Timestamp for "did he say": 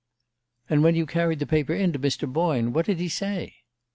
2.87-3.57